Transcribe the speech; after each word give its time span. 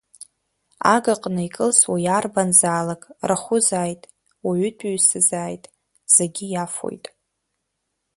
Агаҟны 0.93 1.41
икылсуа 1.47 1.97
иарбанзаалак 2.05 3.01
рахәызааит, 3.29 4.01
уаатәыҩсазааит, 4.45 5.63
зегьы 6.15 6.45
иафоит. 6.49 7.05